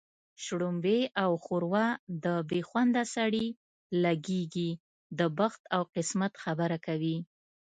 شلومبې 0.43 0.99
او 1.23 1.31
ښوروا 1.43 1.87
د 2.23 2.25
بې 2.49 2.59
خونده 2.69 3.03
سړي 3.15 3.45
لږېږي 4.03 4.69
د 5.19 5.21
بخت 5.37 5.61
او 5.75 5.81
قسمت 5.95 6.33
خبره 6.43 6.77
کوي 6.85 7.17